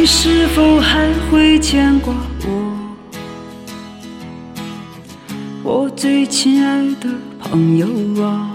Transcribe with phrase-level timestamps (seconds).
[0.00, 2.14] 你是否还会牵挂
[2.46, 2.72] 我？
[5.62, 7.86] 我最亲爱的朋友
[8.24, 8.50] 啊！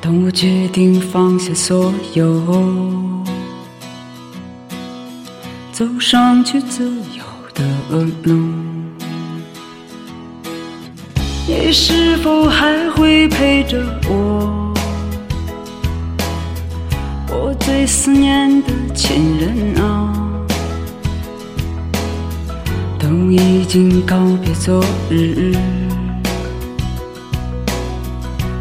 [0.00, 2.40] 当我决定放下所有，
[5.72, 7.24] 走上去自由
[7.54, 7.64] 的
[8.22, 8.38] 路，
[11.48, 14.71] 你是否还会陪着我？
[17.74, 20.12] 最思念的亲人啊，
[22.98, 25.56] 都已经告别昨日，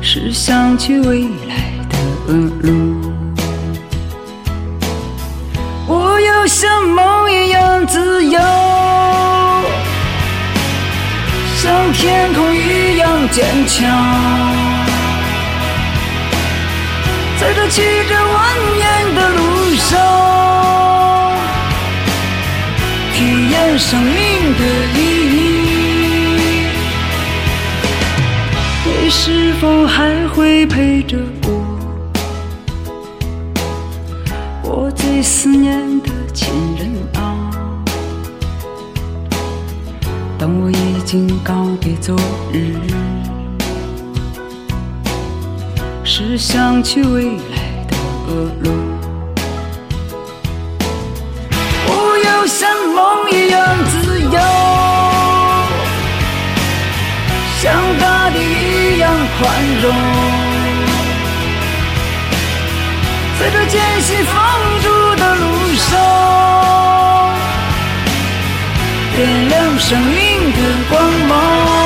[0.01, 1.97] 是想去未来的
[2.61, 3.01] 路。
[5.87, 8.39] 我要像梦一样自由，
[11.57, 13.85] 像天空一样坚强。
[17.41, 18.80] 在这曲折蜿
[23.21, 24.15] 体验生命
[24.57, 24.99] 的意
[25.35, 25.37] 义。
[28.83, 31.47] 你是否还会陪着我？
[34.63, 37.51] 我最思念的亲人啊！
[40.39, 42.17] 当我已经告别昨
[42.51, 42.73] 日。
[46.03, 47.95] 是想去未来的
[48.27, 48.70] 恶路。
[59.41, 59.49] 宽
[59.81, 59.91] 容，
[63.39, 64.33] 在这艰辛放
[64.83, 65.43] 逐的路
[65.75, 65.89] 上，
[69.15, 70.57] 点亮生命的
[70.91, 71.80] 光芒。